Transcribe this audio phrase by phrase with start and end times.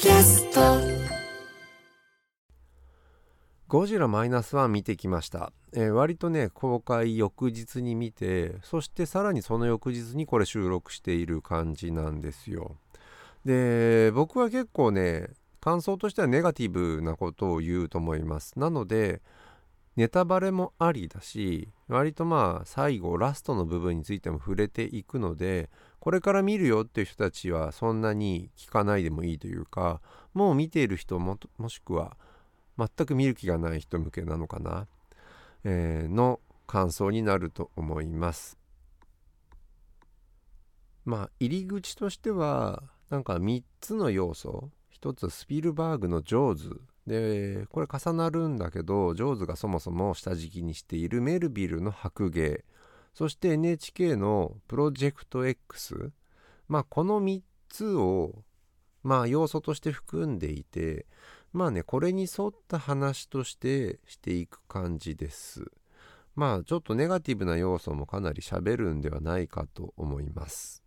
[0.00, 0.60] キャスト。
[3.66, 12.76] ゴジラマイナスワン見てきました、えー割とね公開翌日に見てそしてさらにその翌日にこれ収録している感じなんですよ。
[13.44, 15.30] で僕は結構ね
[15.60, 18.56] 感想としてはネガティブなことを言うと思います。
[18.56, 19.20] なので
[19.96, 25.70] ネタバレもありだし割とまあ最後ラストの部分についても触れていくので
[26.00, 30.00] これから見るよっていう人たちはそんなに聞かないでもいいというか
[30.32, 32.16] もう見ている人ももしくは
[32.78, 34.86] 全く見る気がない人向けなのかな、
[35.64, 38.58] えーの感想になると思います。
[41.06, 44.70] まあ入り口としてはなんか3つの要素。
[45.00, 52.64] 1つスピルバーグの「ジョーズ」でこれ重なるんだけどジョーズがそもそも下敷きにしているメルビルの白芸。
[53.14, 56.12] そして NHK のプロジェクト X
[56.68, 58.44] まあこの3つを
[59.02, 61.06] まあ要素として含んでいて
[61.52, 65.64] まあねこれに沿った話としてしていく感じです
[66.34, 70.82] まあちょっとネガティブな要素もかなり喋るんではないかと思います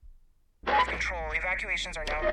[0.64, 2.32] Control, evacuations are now.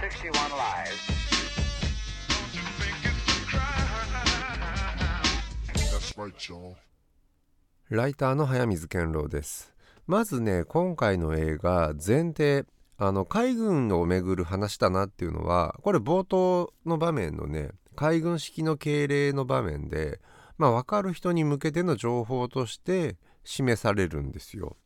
[0.00, 1.24] 61 live.
[5.92, 6.76] That's right, y'all.
[7.90, 9.74] ライターの早水健郎です。
[10.06, 12.64] まずね今回の映画前提
[12.96, 20.18] あの海軍をめぐる話だなっていうのはこれ冒頭の場面のね海軍式の敬礼の場面で
[20.56, 24.78] まあ分かる人に向けての情報として示されるんですよ。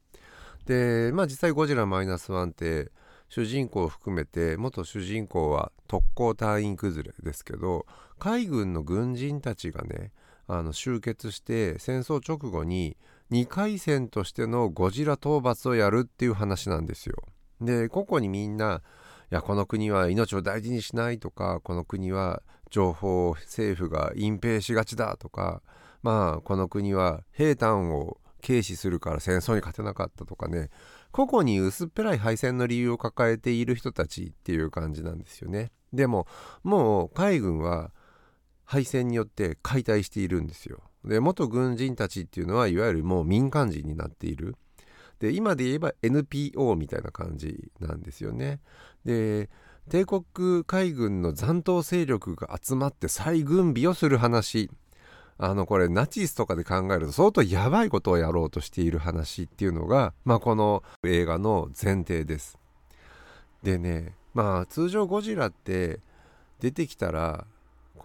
[0.66, 2.90] でまあ実際ゴジラマイナスワンって
[3.28, 7.86] 主人公を含めて元主人公は特攻隊員崩れですけど
[8.18, 10.10] 海軍の軍人たちがね
[10.48, 12.96] あの集結して戦争直後に
[13.30, 17.16] 2回戦としてのゴジラ討伐をやるっていう話なんですよ。
[17.60, 18.82] で個々にみんな
[19.30, 25.62] いやこの国は命を大事にしないとかこの国は情報を政府が隠蔽しがちだとか
[26.02, 30.70] まあこの国は兵隊を軽視するから戦争に勝てなかったとかね
[31.10, 35.72] 個々に薄っぺらい敗戦の理由を抱えている人たちっていう感じなんですよね。
[35.92, 36.26] でも
[36.62, 37.92] もう海軍は
[38.68, 40.82] 敗戦によって解体しているんですよ。
[41.02, 44.56] で元軍人たちっていうのはいわゆるもう民間人になっている。
[45.20, 48.60] で今で言えば NPO みたいな感じなんですよね。
[49.06, 49.48] で
[49.88, 54.70] 帝国海軍の残党勢力が集まって再軍備をする話
[55.38, 62.58] あのこれナチスとかで考えると相当やばいことをやろうとしている話っていうのが、まあ、この映画の前提です。
[63.62, 66.00] でねまあ通常ゴジラって
[66.60, 67.46] 出てきたら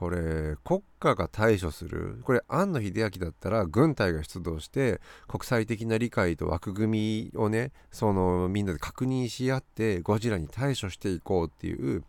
[0.03, 2.19] これ国家が対処する。
[2.25, 4.99] これ庵野秀明だったら軍隊が出動して
[5.29, 12.03] 国際的な理解と枠組みをねそのみんなで確認し合ってゴジラに対処していこうっていう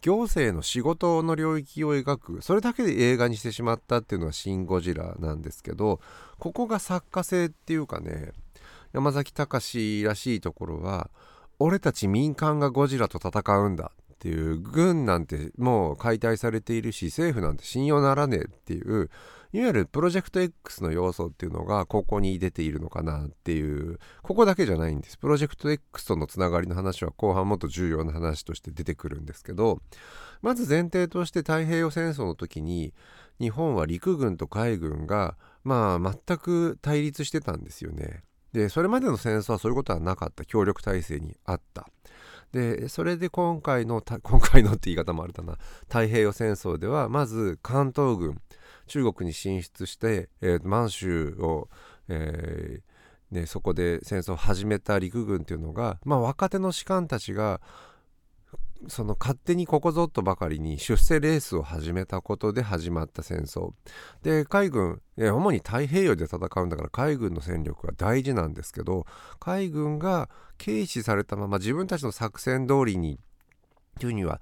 [0.00, 2.40] 行政の仕事の領域を描く。
[2.40, 6.00] それだけで映画にしてしまったっていうのは「シン・ゴジラ」なんですけど
[6.38, 8.32] ここが作家性っていうかね
[8.94, 11.10] 山崎隆らしいところは
[11.58, 13.92] 俺たち民間がゴジラと戦うんだ。
[14.24, 19.10] っていう軍なんてもう解体されているし政府なんて信用ならねえっていう
[19.52, 29.80] いわゆるプロジェクト X の要素っていうのがここに出ているのかなっていうここだけじゃないんですプロジェクト X とのつながりの話は後半もっと重要な話として出てくるんですけど
[30.40, 32.94] まず前提として太平洋戦争の時に
[33.38, 38.22] 日本は陸軍と海軍がまあ全く対立してたんですよね。
[38.54, 41.88] でそれまでの戦争はそういうことはなかった協力体制にあった。
[42.54, 45.58] でそれで今回の 今回のって言い方もあるだな。
[45.88, 48.40] 太平洋戦争ではまず関東軍
[48.86, 51.68] 中国に進出して、えー満州を、
[52.08, 57.60] えーね、そこで戦争を始めた陸軍っていうのが、まあ、若手の士官たちが
[58.88, 63.72] その勝手にここぞとばかりに出世レースを始めたことで始まった戦争。
[64.22, 69.06] で海軍主に太平洋で戦うんだから海軍の戦力が大事なんですけど
[69.38, 70.28] 海軍が
[70.58, 73.18] 軽視されたまま自分たちの作戦通りに
[74.00, 74.40] というには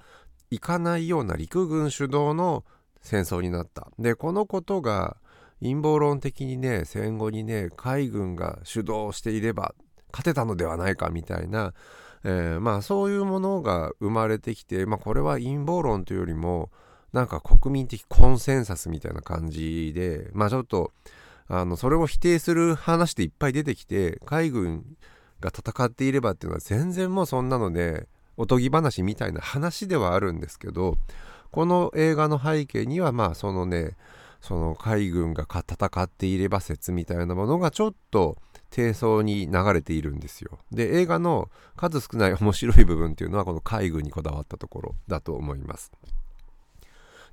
[0.51, 2.65] いかないような陸軍主導の
[3.01, 3.91] 戦争になった。
[3.99, 5.17] でこのことが
[5.61, 9.75] 陰謀論的にね戦後にね海軍が主導していれば
[10.13, 11.73] 勝てたのではないかみたいな
[12.25, 16.71] えーまあそういうものが生まれてきて、まあ、これは陰謀論というよりも
[17.13, 20.93] なんか国民的コンセンサスみたいな感じでまあちょっと
[21.49, 24.85] あのそれを否定する話でいっぱい出てきて海軍
[25.41, 30.97] が戦っていればっていうのは全然もうそんなのでおとぎ話みたいな話ではあるんですけど
[31.51, 33.97] この映画の背景にはまあそのね
[34.43, 38.37] その海軍が戦っていれば説みたいなものがちょっと
[38.71, 40.59] 低層に流れているんですよ。
[40.73, 45.93] で映画の数少ない面白い部分っていうのはこの海軍にこだわったところだと思います。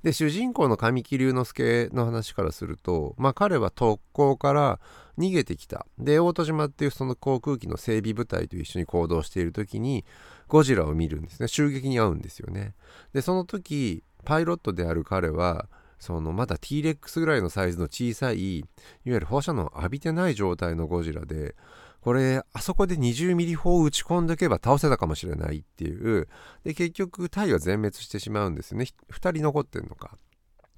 [0.04, 4.80] で主人公の神木隆之介の話からすると、まあ、彼は特攻から
[5.18, 5.86] 逃げてきた。
[5.98, 10.04] で大戸島っていうその航空機の整備部隊と一緒に行動している時に
[10.46, 11.48] ゴジラを見るんですね。
[11.48, 12.74] 襲撃に遭うんですよね。
[13.12, 15.68] でその時パイロットである彼は
[16.00, 18.66] そのまだ T-REX ぐらいのサイズの小さいいわ
[19.04, 21.54] ゆる放射能を浴びてない状態のゴジラで
[22.00, 26.28] これあそこで20ミリ砲を打ち込んでおけば倒せたかもしれないっていう。
[26.64, 28.86] で結局タイは全滅してしまうんですよね。
[29.12, 30.16] 2人残ってんのか。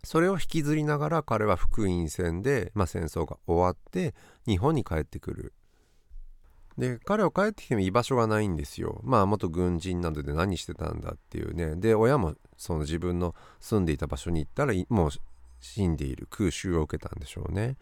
[0.05, 4.15] それを引きずりながら彼は福音戦で、まあ、戦争が終わって
[4.47, 5.53] 日本に帰ってくる。
[6.79, 9.01] で彼は帰ってきても居場所がないんですよ。
[9.05, 11.77] まあ元軍人などで何してたんだっていうね。
[11.77, 15.11] で親もその自分の住んでいた場所に行ったらもう
[15.61, 17.77] 死んでいる空襲を受けたんでしょうね。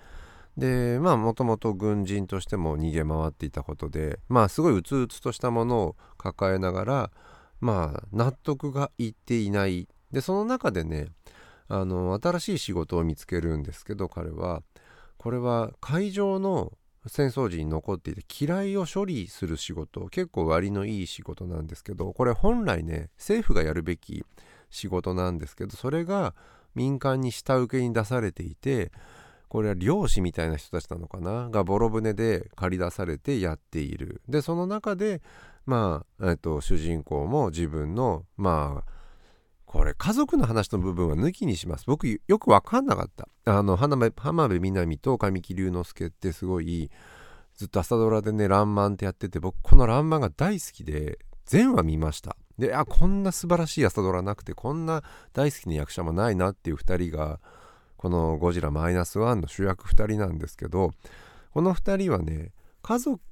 [0.57, 7.11] でまあもともと軍人としても逃げ回っていたことでまあすごいうつうつとしたものを抱えながら
[7.61, 9.89] まあ納得がいっていない。
[10.11, 11.09] でその中でね
[11.69, 14.63] あの新しい仕事を見つけるんですけど彼は。
[15.19, 16.73] これは海上の
[17.07, 24.25] 戦争時に残っていて機雷を処理する仕事結構割のいい仕事なんですけどこれ本来ね政府がやるべき
[24.69, 26.35] 仕事なんですけどそれが
[26.75, 28.93] 民間に下請けに出されていて
[29.49, 34.23] これは漁師みたいな人たちなのかながボロ船で借り出されてやっている。
[34.29, 35.23] でその中で
[35.67, 39.00] まあ、えっと、主人公も自分のまあ
[39.71, 41.85] これ家族の話の部分は抜きにします。
[41.87, 43.29] 僕よく分かんなかった。
[43.45, 46.91] あの浜辺美波と神木隆之介ってすごい
[47.55, 52.37] ずっと朝ドラでね「らんまん」ってやってて僕この「らんまん」が大好きで全話見ました。
[52.59, 57.39] であこんな素晴らしい朝ドラなくてこんな大好きな役者もないなっていう2人が
[57.97, 60.91] この「ゴジラマイナスワンの主役2人なんですけど
[61.53, 62.51] この2人はね
[62.83, 63.23] 家族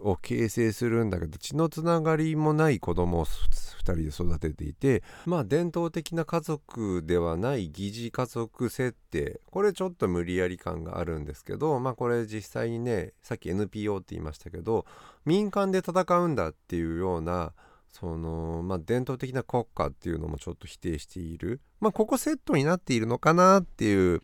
[0.00, 9.40] を形成するんだけど血のつながりもない子供を2人で育てていてまあ伝統的な家族ではない疑似家族設定。
[9.50, 14.86] これちょっと無理やり感があるんですけどまあこれ実際にねさっき NPO って言いましたけど
[15.24, 17.52] 民間で戦うんだっていうような
[17.94, 24.20] そのまあ、伝統的な国家っていうのもちょっと否定している、まあ、ここセットになっているのかなっていう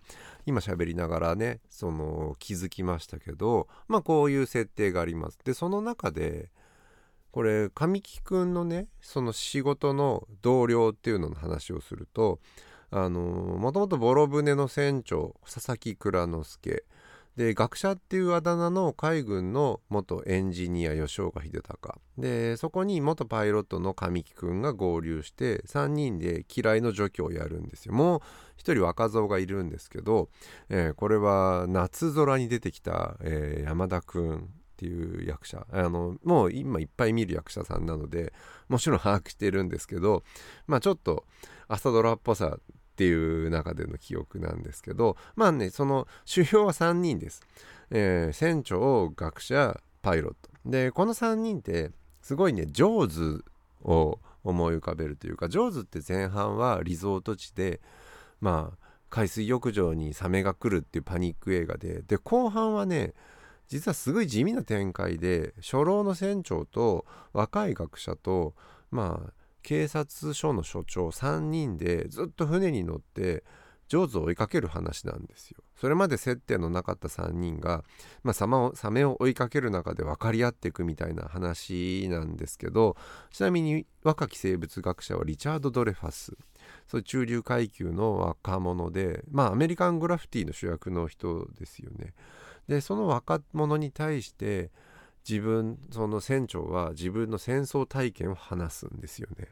[0.47, 5.39] 今喋りながらねその気づきましたけど、まあ、こういう設定があります。
[5.45, 6.51] でその中で
[7.31, 12.41] これ神木くんのねその仕事の同僚っていうのの話をすると
[12.91, 16.85] あのもともとボロ船の船長佐々木蔵之介
[17.37, 21.99] で学者っていうあだ名の海軍の元エンジニア吉岡秀隆。
[22.19, 27.95] でそこに元パイロットの神木くんが合流して3人で機雷の除去をやるんですよ。
[27.95, 28.21] もう
[28.61, 30.29] 1人若造がいるんですけど、
[30.69, 34.41] えー、これは夏空に出てきた、えー、山田くんっ
[34.77, 35.67] ていう役者。
[35.71, 38.33] あのもう今いっぱい見る役者さんなので
[38.69, 40.25] もちろん把握してるんですけど
[40.67, 41.25] まあちょっと
[41.69, 42.59] 朝ドラっぽさ
[43.01, 43.15] ってい
[43.47, 47.41] う中での記憶なんですけどまあねその主要は3人です、
[47.91, 50.51] えー、船長学者パイロット。
[50.67, 53.45] でこの3人ってすごいねジョーズ
[53.83, 57.81] を思い浮かべるというかジョーズって前半はリゾート地で
[58.39, 63.15] まあ海水浴場にサメが来るっていうパニック映画でで後半はね
[63.69, 68.53] 実はすごい地味な展開で初老の船長と若い学者と
[68.91, 73.45] まあ警察署の署長3人でずっと船に乗って
[73.91, 75.59] 上手を追いかける話なんですよ。
[75.75, 77.83] それまで接点のなかった3人が、
[78.23, 82.97] まあ、サマをサメを追いかける中で分かり合っていくみたいな話なんですけど
[83.33, 86.37] ちなみに若き生物学者はリチャード・ドレファス
[86.87, 92.15] そう中流階級の若者でまあアメリカングラフィティの主役の人ですよね。
[92.69, 94.71] でその若者に対して
[95.31, 99.49] 自分その船長は自分の戦争体験を話すんですよね。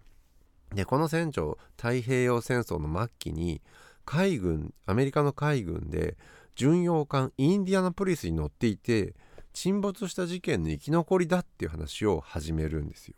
[0.75, 3.63] でこの船長太平洋戦争の末期に
[4.05, 6.17] 海軍アメリカの海軍で
[6.57, 9.15] 巡洋艦インディアナポリスに乗っていて
[9.53, 13.15] 沈没した事件の生き残りだっていう話を始めるんですよ。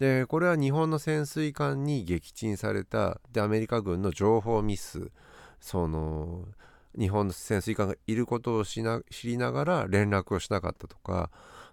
[0.00, 5.12] でこれは日本の潜水艦に撃沈されたでアメリカ軍の情報ミス
[5.60, 6.46] その
[6.98, 8.82] 日本の潜水艦がいることを知
[9.24, 11.30] りながら連絡をしなかったとか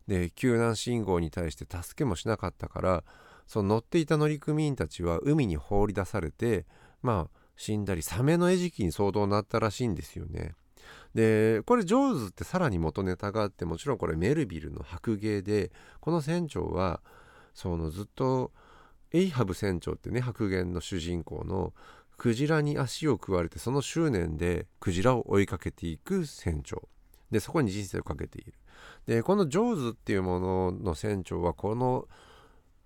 [0.08, 3.04] で救難信号に対して助けもしなかったから
[3.46, 6.66] その乗っていた乗組員たちは海に放り出されて
[7.02, 10.54] まあ死んだりサメの餌食に相当なったらしいんですよね。
[11.14, 17.02] でこれジョーズってさらに元ネタがあってもちろんこれメルビルの白芸でこの船長は
[17.54, 18.52] そのずっと
[19.12, 21.74] エイハブ船長ってね白芸の主人公の
[22.18, 26.88] クジラに足を食われてその執念でクジラを追いかけていく船長
[27.32, 28.54] でそこに人生をかけている
[29.06, 32.08] でこのジョーズっていうものの船長はこの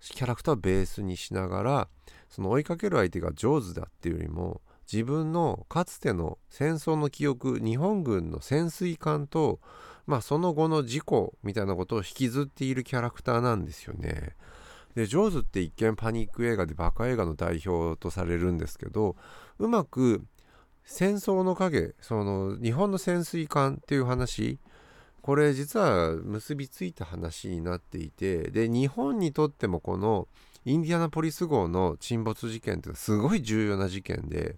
[0.00, 1.88] キャラクターをベースにしながら
[2.28, 9.60] その追いかける相手がジョーズだっていうよりも自分のかつての戦争の記憶日本軍の潜水艦と、
[10.06, 14.34] まあ、その後の事故みたいなことを引きずっているキャラクターなんですよね。
[14.94, 19.16] でジョーズって一見パニック映画でバカ映画の代表とされるんですけど
[19.58, 20.22] うまく
[20.84, 24.58] 戦争の影その日本の潜水艦っていう話
[25.22, 30.26] これ実は結びついた話になっていてで日本にとってもこの
[30.64, 34.56] インディアナポリス号の沈没事件ってすごい重要な事件で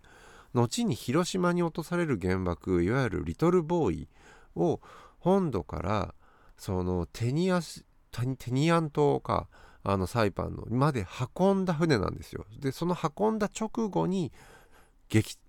[0.55, 4.09] 後に広島に落とされる原爆いわゆるリトルボーイ
[4.57, 4.81] を
[5.19, 6.15] 本土から
[6.57, 9.49] そのテニアテニアン島か
[9.83, 11.07] あのサイパンのまで
[11.39, 12.47] 運んだ船なんですよ。
[12.59, 14.33] でその運んだ直後に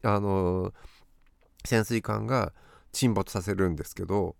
[0.03, 0.73] あの
[1.63, 2.51] 潜水艦が
[2.91, 4.35] 沈没させるんですけど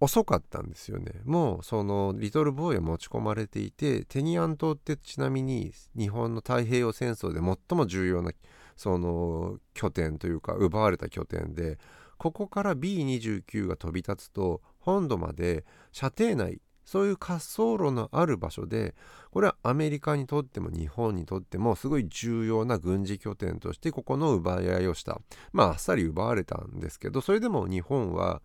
[0.00, 1.12] 遅かったんですよね。
[1.24, 8.30] もうそのリトルボーイは持ち込まれていてテニアン島ってちなみに日本の太平洋戦争で最も重要な
[8.76, 11.78] その拠点というか奪われた拠点で
[12.16, 18.94] ここから B29 が飛び立つと本土まで射程内そういう滑走路のある場所で
[19.30, 25.20] これはアメリカにとっても日本にとってもすごい重要な軍事拠点としてここの奪い合いをした。
[25.52, 28.40] まああっさり奪われたんですけどそれでも日本は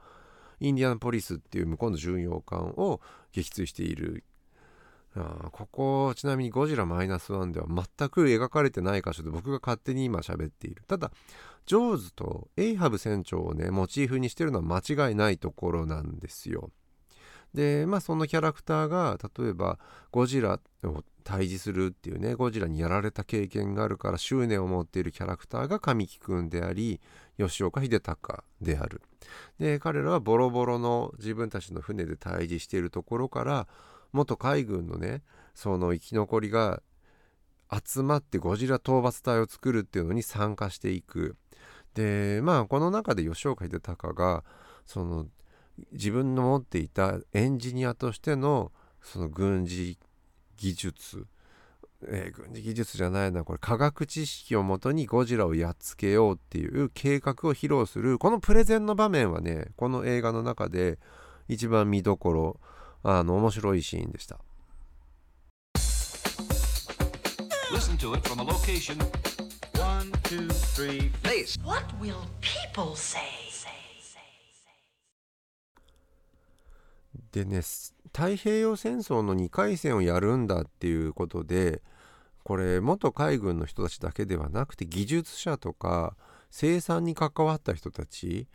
[0.63, 3.01] インディアンポリスっていう向こうの巡洋艦を
[3.33, 4.23] 撃墜している。
[5.15, 10.83] あここちなみにゴジラマイナスワンでは全く描かれてない箇所で僕が勝手に今喋っている。
[10.87, 11.11] ただ
[11.65, 16.71] ジョーズとエイハブ船長をねモチーフにしてるのは間違いないところなんですよ。
[17.53, 19.79] でまあそのキャラクターが例えば
[20.11, 26.99] ゴジラを対峙するっていうねゴジラにやられた経験があるから執念を持っているキャラクターが神木くんであり
[27.37, 29.01] 吉岡秀隆である。
[29.59, 33.67] で彼らはボロボロの自分たちの船で対峙しているところから
[34.11, 35.23] 元海軍のね
[35.55, 36.81] その生き残りが
[37.71, 41.37] 集まってゴジラ討伐隊を作るっていうのに参加していく。
[41.93, 44.43] でまあこの中で吉岡秀隆が
[44.85, 45.27] その
[45.91, 49.97] 自分の持っていたエンジニアとしてのその軍事
[50.57, 51.25] 技術、
[52.07, 60.99] えー、軍事技術じゃないなこれ科学知識をもとにゴジラをやっつけようっていう計画を披露するこのプレゼンの場面はねこの映画の中で
[61.47, 62.59] 一番見どころ
[63.03, 64.39] あの面白いシーンでした。
[67.73, 68.97] Listen to it from a location.
[69.79, 71.57] One, two, three, face.
[71.65, 73.52] What will people say?
[77.33, 77.61] でね
[78.13, 81.81] 太平洋戦争の2回戦をやるんだっていうことで
[82.43, 86.15] これ元海軍の人たちだけではなくて技術者とか
[86.51, 88.47] 生産に関わった人たち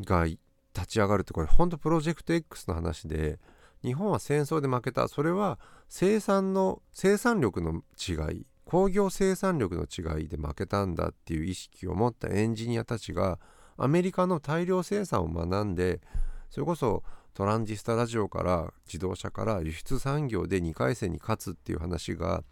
[0.00, 0.40] が立
[0.86, 3.40] ち上がるってこれほんとプロジェクト X の話で
[3.82, 5.08] 日本は戦争で負けた。
[5.08, 13.40] それは生産の生産力の違い工業生産力の違いで負けたんだっていう意識を持ったエンジニアたちが
[13.76, 16.00] アメリカの大量生産を学んで
[16.48, 17.02] それこそ
[17.34, 22.42] トランジスタラジオから自動車から輸出産業で2回戦に勝つっていう話が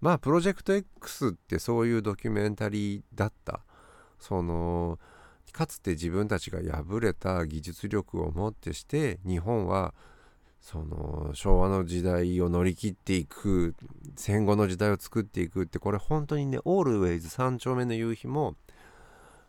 [0.00, 3.60] まあプロジェクト X ってそういうドキュメンタリーだった。
[4.18, 5.00] その
[5.52, 9.94] かつて自分たちが敗れた技術力をもってして日本は
[10.60, 13.74] その昭和の時代を乗り切っていく
[14.14, 18.54] 戦後の時代を作っていくってこれ本当にねオールウェイズ3丁目の夕日も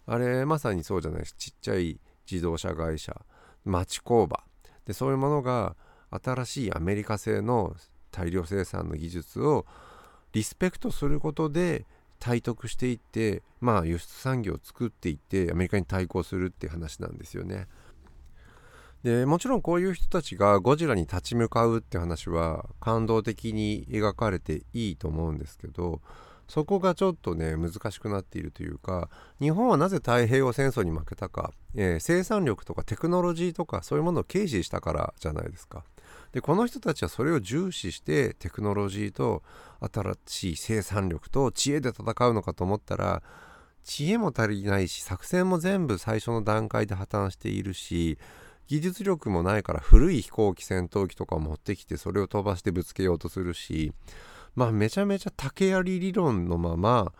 [0.07, 1.35] あれまさにそうじゃないです。
[1.37, 1.99] ちっちゃい
[2.29, 3.15] 自動車会社
[3.63, 4.43] 町工場。
[4.85, 5.75] でそういうものが
[6.09, 7.75] 新しいアメリカ製の
[8.11, 9.65] 大量生産の技術を
[10.33, 11.85] リスペクトすることで
[12.19, 17.67] 体得していってまあ輸出産業を作っていってアメリカに対抗するっていう話なんですよね。
[19.03, 25.99] でもちろんこういう人たちがゴジラに立ち向かうって話は感動的に描かれていいと思うんですけど
[26.47, 29.09] そこがちょっとね難しくなっているというか
[29.39, 35.83] 日本はなぜ太平洋戦争に負けたか、えー、生産力とかテクノロジーとかそういうものを軽視したからじゃないですか。
[36.31, 39.43] でこの人たちはそれを重視してテクノロジーと
[39.79, 43.21] 新しい生産力と知恵で戦うのかと思ったら
[43.83, 48.17] 知恵も足りないし作戦も全部最初の段階で破綻しているし
[48.67, 53.93] 技術力もないから古い飛行機戦闘機とかを持ってきてそれを飛ばしてぶつけようとするし
[54.55, 57.13] まあめちゃめちゃ竹槍理論のまま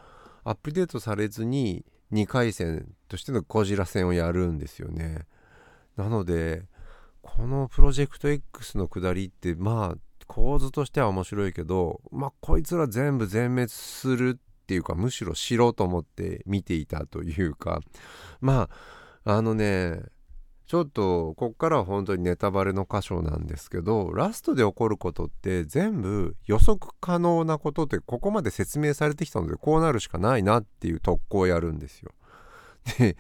[0.44, 5.26] アップデートされずに2回戦としてのゴジラ戦をやるんですよね。
[5.96, 6.64] なので
[7.22, 9.98] このプロジェクト X の下りってまあ
[10.28, 17.82] 構図としては面白いけどまあこいつら全部全滅するっていうかむしろ知ろうと思って見ていたというか
[18.42, 18.70] ま
[19.24, 20.02] ああのね
[20.74, 32.10] ちょっとこっからは本当にネタバレの箇所なんですけどラストで起こることって全部予測可能なことってここまで説明されてきたのでこうなるしかないなっていう特攻をやるんですよ。
[32.98, 33.18] で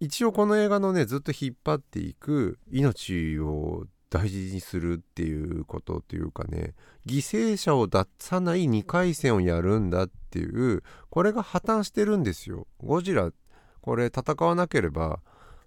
[0.00, 6.74] 一応この映画のねずっと引っ張っていく命を大事にするっていうことっていうかね
[7.06, 12.66] 犠牲者を出さない2回戦をやるんだっていうこれが破綻してるんですよ。
[12.80, 13.32] ゴジラ
[13.80, 15.20] これ戦わなければ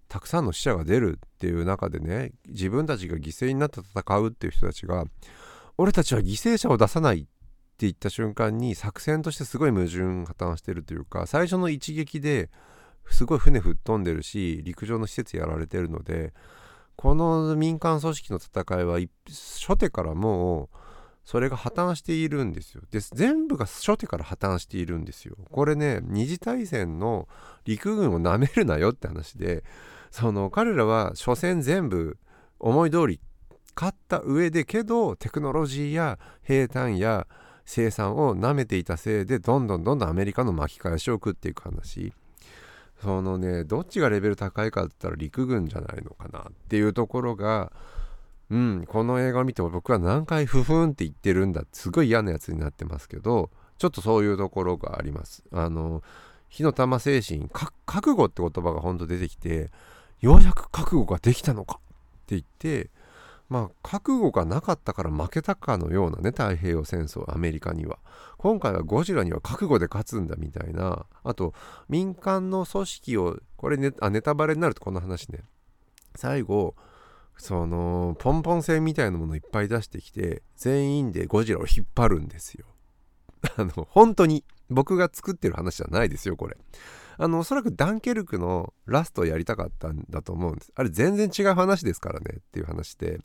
[0.08, 5.06] たくさんの死者が出るっていう中でね自分たちが犠牲になって戦うっていう人たちが
[5.78, 7.28] 俺たちは犠牲者を出さないって
[7.86, 12.50] 言った瞬間に作戦としてすごい矛盾破綻してるというか最初の一撃で
[13.10, 16.34] すごい船吹っ飛んでるし陸上の施設やられてるので
[16.96, 19.00] この民間組織の戦いは
[19.30, 20.78] 初手からもう
[21.24, 22.82] それが破綻しているんですよ。
[22.90, 25.36] で全部が初手から破綻しているんですよ。
[25.52, 27.28] これね二次大戦の
[27.66, 29.64] 陸軍をなめるなよって話で
[30.12, 32.18] その彼らは所詮全部
[32.60, 33.20] 思い通り
[33.76, 37.28] 勝った上でけどテクノロジーや兵隊や
[37.66, 42.14] 生産をなめていたせいでどんどんどんどんアメリカの巻き返しを食っていく話。
[43.02, 47.72] そのねどっちがレベル高いかって言ったら陸軍じゃないのかなっていうところが
[48.50, 55.44] うんこの映画を見ても僕は何回フフンって言ってるんだすごい嫌なやつになってますけどちょっとそういうところがあります。
[55.52, 56.02] あの
[56.50, 59.70] 火の玉精神覚悟って言葉が本当出てきて
[60.22, 62.90] ようやく覚悟ができたのかって言って
[63.50, 67.98] まあ覚悟がなかったから負けたかのようなね太平洋戦争アメリカには。
[68.38, 71.06] 今回はゴジラには覚悟で勝つんだみたいな。
[71.24, 71.54] あと
[71.90, 75.40] 民間の組織をこれネあネタバレになるとこの話ね。
[76.16, 76.76] 最後
[77.38, 82.66] そのポンポン船みたいなものいっぱい出してきて全員でゴジラを引っ張るんですよ。
[83.56, 86.58] あの本当に僕が作ってる話じゃないですよこれ。
[87.18, 90.72] あのおそらくダンケルクのラストをやりたかったんだと思うんです。
[90.76, 93.20] あれ全然違う話ですからねっていう話で。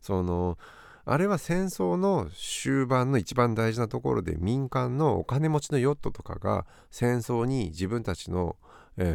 [0.00, 0.58] その
[1.04, 8.56] あれは戦争の終盤の一番大事なところで民間のお金持ちのヨットとかが戦争に自分たちの、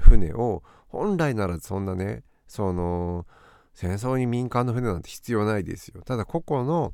[0.01, 3.27] 船を本来ならそんなねその
[3.73, 6.01] 戦争に民間の船なんて必要ないですよ。
[6.01, 6.93] ただ個々の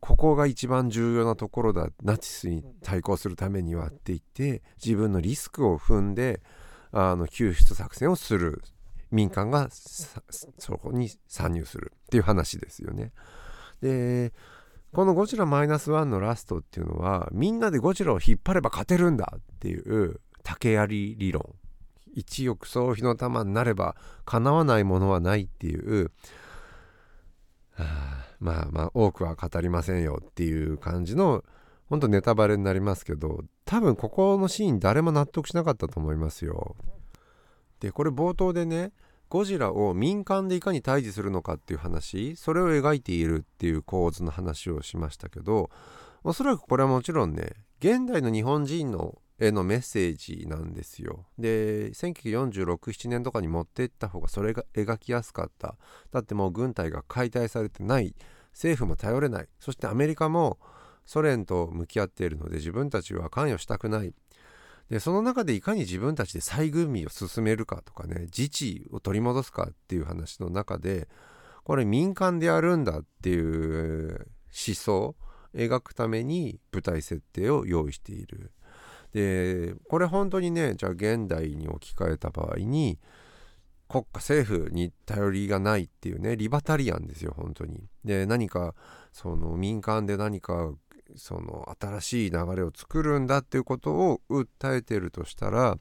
[0.00, 1.88] ここが一番重要なところだ。
[2.02, 6.42] ナチスに対抗するためにはって言って自分のリスクを踏んで
[6.92, 8.62] あの救出作戦をする
[9.10, 9.68] 民間が
[10.58, 13.12] そこに参入するっていう話ですよね。
[13.80, 14.32] で
[14.92, 21.54] このゴジラマイナスワンのラストっていうのはみんなでゴジラを引っ張れば勝てるんだっていう竹槍理論
[22.14, 26.10] 一億総火の玉になれば叶わないものはないっていう、
[27.72, 31.42] はあ、まあまあ多くは語りませんよっていう感じの
[31.92, 36.74] ほんとネタバレになりますけど多分ここのシーン誰も納得しなかったと思いますよ。
[37.80, 38.92] でこれ冒頭でね
[39.28, 45.68] ゴジラを民間でいかに退治するのかっていう話それを描いているっていう構図の話をしましたけど
[46.24, 51.26] おそらくこれはもちろんね現代の日本人のへのメッセージなんですよ。
[51.38, 55.76] で1946-7年とかに持っていった方がそれが描きやすかった
[56.10, 58.14] だってもう軍隊が解体されてない
[58.54, 60.58] 政府も頼れないそしてアメリカも
[61.04, 64.14] ソ連と向き合っているので自分たちは関与したくない
[64.90, 71.08] でその中でいかに自分たちで再軍備を進めるかとかね自治を取り戻すかっていう話の中で
[71.64, 75.14] これ民間でやるんだっていう思想
[75.54, 78.50] 描くために舞台設定を用意している。
[79.12, 82.98] でこれ本当にねじゃあ現代に置き換えた場合に
[83.86, 87.84] 国家政府に頼りがないっていうねリバタリアンですよ本当に。
[88.04, 88.74] で何か
[89.12, 90.72] その民間で何か
[91.16, 95.78] その新しい流れを作るんだっていうことを訴えてるとしたら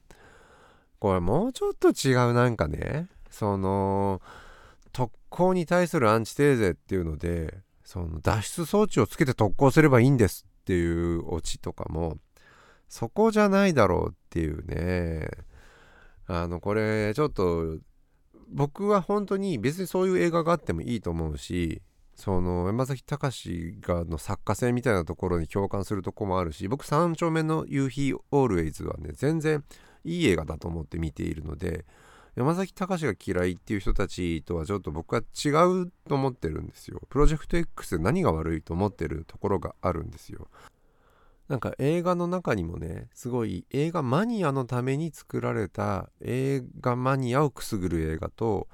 [0.99, 4.21] これもうちょっと違うなんかねその
[4.91, 12.17] 特攻に対するアンチテーゼっていうのでその脱出装置をつけて特攻すればいいんですっていうオチとかも
[12.87, 15.29] そこじゃないだろうっていうね。
[16.27, 17.77] あのこれちょっと
[18.49, 21.81] 僕は本当に別にそういう映画があってもいいと思うし
[22.21, 29.63] その山崎隆がの作家性みたいなところに共感するとこもあるし僕三丁目の夕日オールウェイズはね全然
[30.03, 31.83] いい映画だと思って見ているので
[32.35, 37.01] 山崎隆が嫌いっていう人たちとはちょっと僕は違うと思ってるんですよ。
[37.09, 40.47] プロジェクト X で何が悪いと思ってるところがあるんですよ。
[41.47, 48.67] なんか映画の中にもねすごい映画マニアのために作られた映画マニアをくすぐる映画と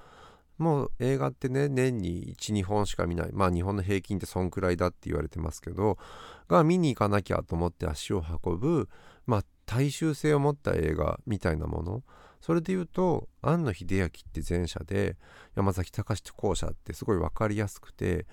[0.58, 3.30] もう映画ってね年に12本しか見ない。
[3.34, 5.98] まあ日本の平均ってそんくらいだって言われてますけど
[6.48, 8.90] が見に行かなきゃと思って足を運ぶ
[9.26, 12.04] まあ大衆性を持った映画みたいなもの。
[12.42, 15.18] それで言うと庵野秀明って前者で
[15.56, 18.26] 山崎隆って後者ってすごい分かりやすくて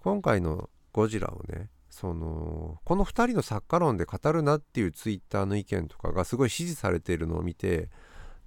[0.00, 7.90] 今回のゴジラをねそのこの2人の作家論で語るなっていうツイッターの意見とかがすごい支持されているのを見て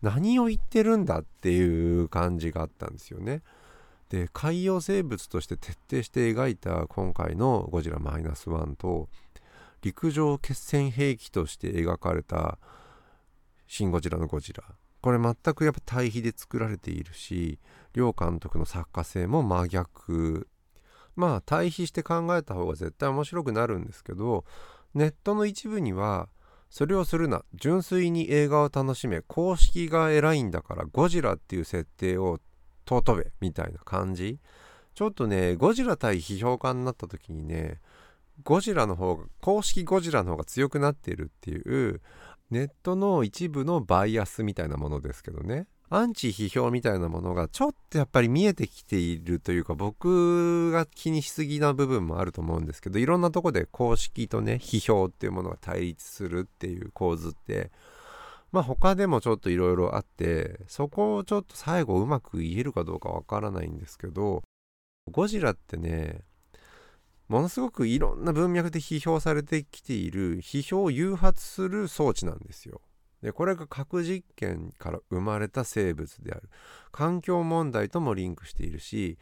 [0.01, 3.41] 何を言ってるんだっていう感じがあったんですよね。
[4.09, 9.09] で海洋生物として徹底して描いた今回の「ゴジラマイナスワンと
[9.81, 12.59] 陸上決戦兵器として描かれた
[13.67, 14.63] 「シン・ゴジラ」のゴジラ
[15.01, 17.59] これ全くやっぱ対比で作られているし
[17.93, 20.47] 両監督の作家性も真逆
[21.15, 24.45] まあ対比して考えた方が絶対面白くなるんですけど
[24.93, 26.29] ネットの一部には
[26.75, 27.45] それをするな。
[27.53, 32.41] 純粋に映画を楽しめ公式が偉いんだからゴジラっていう設定を
[32.85, 34.39] 尊べみたいな感じ。
[34.93, 37.79] ちょっとねゴジラ対批評家になった時にね
[38.43, 41.57] ゴジラの方が公式ゴジラの方が強くなっているってい
[41.89, 42.01] う
[42.51, 45.67] ネットの一部のバイアスみたいなものですけどね。
[45.89, 57.71] アンチ批評みたいなものがちょっとやっぱり見えてきているというか僕が気にしすぎな部分もあると思うんですけどいろんなとこで公式とね 批評っていうものが対立するっていう構図って
[58.51, 64.43] まあ他でもちょっといろいろあってそこをちょっと最後うまく言えるかどうかわからないんですけど
[65.11, 66.21] ゴジラってね
[67.27, 72.81] ものすごくいろんな文脈で批評されてきている批評を誘発する装置なんですよ。
[73.25, 76.47] でこれが核実験から生まれた生物である。
[76.91, 79.17] 環境問題ともリンクしているし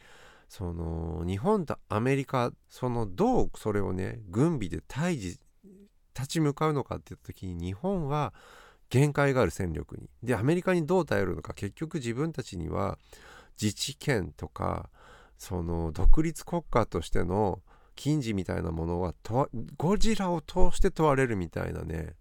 [0.46, 5.38] その日本とアメリカそのどうそれをね軍備で対峙
[6.14, 8.34] 立ち向かうのかって言った時に日本は
[8.90, 10.10] 限界がある戦力に。
[10.22, 12.98] でアメリカにどう頼るのか結局自分たちには
[13.58, 14.90] 自治権とか
[15.38, 17.62] その独立国家としての
[17.96, 19.14] 金次みたいなものは
[19.78, 22.16] ゴジラを通して問われるみたいなね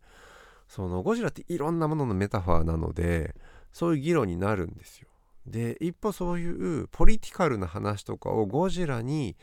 [0.73, 3.35] そのゴジラっていろんなもののメタファーなので
[3.71, 5.07] そういう議論になるんですよ。
[5.45, 9.35] で一歩そういうポリティカルな話とかをゴジラに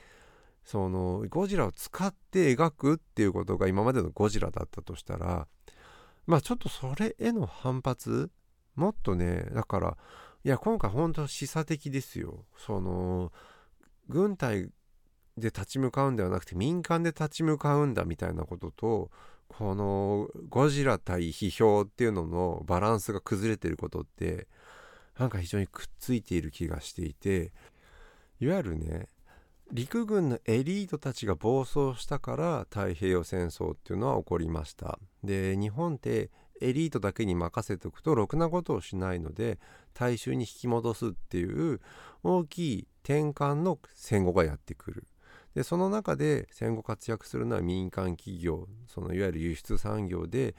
[0.65, 5.47] そのゴジラを使って描くっていうことが今までのゴジラだったとしたら
[6.27, 8.29] まあちょっとそれへの反発？
[8.75, 9.97] もっとねだから
[10.43, 13.31] いや今回本当示唆的ですよその
[14.09, 14.65] 軍隊
[15.37, 19.11] で立ち向かうんではなくて民間で立ち向かうんだみたいなことと
[19.57, 24.47] このゴジラ対批評っていうののバランスが崩れてることって
[25.19, 27.53] なんか非常にくっついている気がしていて
[28.41, 29.09] いわゆるね
[29.73, 34.99] 陸軍のエリートたちが暴走したから太平洋戦争っていうのは起こりました。
[35.23, 39.59] で日本ってエリートだけに任せておくとろくなことをしないので
[39.95, 41.81] 大衆に引き戻すっていう
[42.23, 45.07] 大きい転換の戦後がやってくる。
[45.55, 50.55] でその中で戦後活躍するのは民間企業そのいわゆる輸出産業で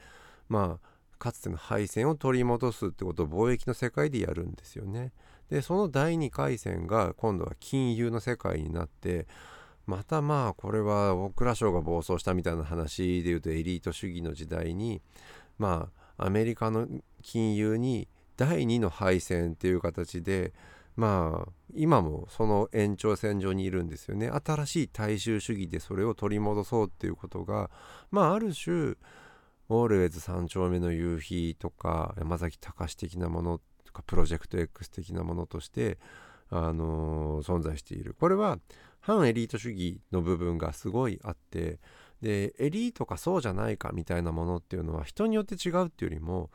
[0.48, 5.12] まあかつての敗戦を取り戻すってことを貿易の世界でやるんですよね。
[5.50, 9.26] でその第2回戦が今度は金融の世界になって
[9.86, 15.00] またまあこれは大蔵省が暴走したみたいな話で言うとエリート主義の時代に
[15.58, 16.88] まあアメリカの
[17.22, 20.52] 金融に第2の敗戦っていう形で
[20.96, 24.30] まあ今もその延長線上にいるんですよね。
[24.30, 27.70] 新しい大衆主義でそれを取り戻そうっていうことが
[28.10, 28.94] まあある種
[29.68, 35.98] オールウェイズ三丁目の夕日とか山崎隆的なものとかプロジェクト X 的なものとして
[36.50, 38.14] あのー、存在している。
[38.18, 38.58] これは
[39.00, 41.80] 反エリート主義の部分がすごいあって
[42.20, 46.50] でエリートかそうじゃないかみたいなものっていうのは人によって違うっていうよりも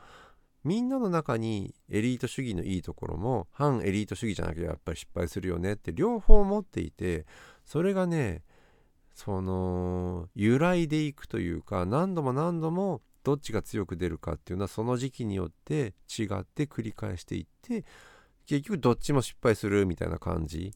[0.63, 7.25] みんなの中にエリート主義のいいところも反エリート主義じゃなきゃやっぱり失敗するよねって両方持っていて
[7.65, 8.43] それがね
[9.13, 17.83] その由来でいくというか何度も何度もどっちが強く出るかっていうのはその時期によって違って繰り返していって
[18.45, 20.73] 結局どっちも失敗するみたいな感じ。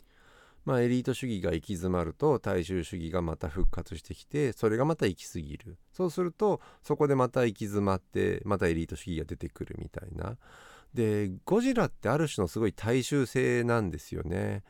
[0.66, 5.78] まあエリート主義が行き詰まると大衆主義がまた復活してきてそれがまた行き過ぎる。
[5.92, 10.38] そうするとそこでまた行き詰まってまたエリート主義が出てくるみたいな。
[10.94, 14.64] でゴジラってある種のすごい大衆性なんですよね。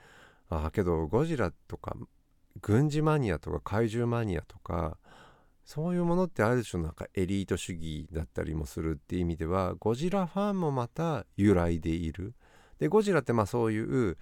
[0.50, 1.96] あけどゴジラとか
[2.62, 4.98] 軍事マニアとか怪獣マニアとか
[5.64, 12.34] そういうものってある種のなんかエリート主義だったりもするっていう意味ではゴジラファンもまた由来でいる。
[12.80, 14.18] でゴジラってまあそういう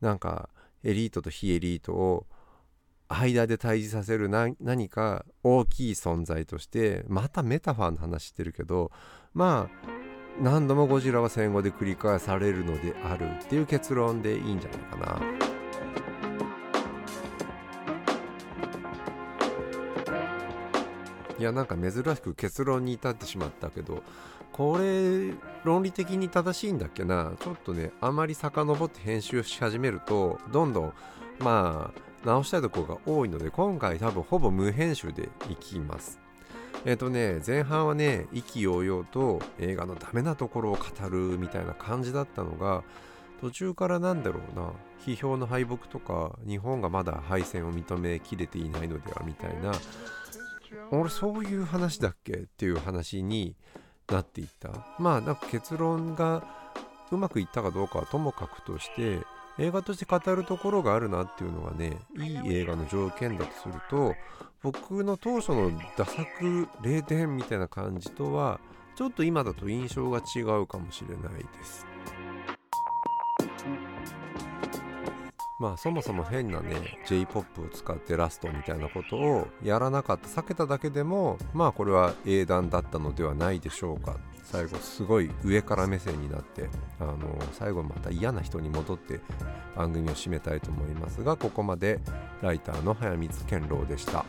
[0.00, 0.50] なんか
[0.84, 2.26] エリートと非エリートを
[3.08, 8.92] 間で対峙させる何か大きい存在としてまたメタファーの話してるけど
[9.34, 10.00] まあ
[10.40, 15.50] 何度もゴジラは戦後で繰り返されるのであるっていう結論でいいんじゃないかな。
[21.38, 24.02] いやなんか珍しく結論に至ってしまったけど
[24.60, 25.32] これ
[25.64, 27.32] 論理的に正しいんだっけな？
[27.40, 30.92] ちょっとねあまり遡って編集し始めるとどんどん
[31.38, 36.20] まあ直したいところが多いので今回多分ほぼ無編集でいきます。
[36.84, 42.84] えっ、とね前半はね意気揚々と映画のダメなところを語るみたいな感じだったのが
[43.40, 44.72] 途中からなんだろうな
[45.06, 49.72] 批評の敗北とか日本がまだ敗戦を認めきれていないのではみたいな
[50.90, 52.32] 俺そういう話だっけ？
[52.34, 53.56] っていう話に
[54.10, 54.70] なっていった。
[54.98, 56.42] まあなんか結論が
[57.10, 59.20] うまくいったかどうかはともかくとして
[59.58, 64.14] 映画として語るところがあるなっていうのがねいい映画の条件だとすると
[64.62, 68.60] 僕の当初の打作0点みたいな感じとは
[68.96, 71.86] ちょっと今だと印象が違うかもしれないです。
[75.60, 89.20] まあそもそも変なね J-POP を使ってラストみたいなことをやらなかった避けただけでもまあこれは英断だったのではないでしょうか最後すごい上から目線になってあの最後また嫌な人に戻って
[89.76, 92.00] 番組を締めたいと思いますがここまで
[92.40, 94.24] ライターの早水健郎でした。